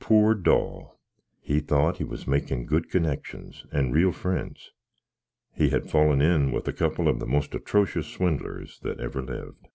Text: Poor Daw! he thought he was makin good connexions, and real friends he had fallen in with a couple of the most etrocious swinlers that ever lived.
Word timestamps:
Poor 0.00 0.34
Daw! 0.34 0.94
he 1.42 1.60
thought 1.60 1.98
he 1.98 2.04
was 2.04 2.26
makin 2.26 2.64
good 2.64 2.88
connexions, 2.88 3.66
and 3.70 3.92
real 3.92 4.10
friends 4.10 4.70
he 5.52 5.68
had 5.68 5.90
fallen 5.90 6.22
in 6.22 6.50
with 6.50 6.66
a 6.66 6.72
couple 6.72 7.08
of 7.08 7.18
the 7.18 7.26
most 7.26 7.50
etrocious 7.54 8.06
swinlers 8.06 8.80
that 8.80 9.00
ever 9.00 9.20
lived. 9.22 9.68